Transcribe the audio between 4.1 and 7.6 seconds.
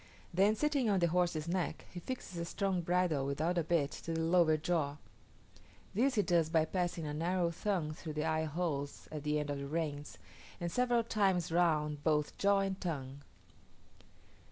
the lower jaw: this he does by passing a narrow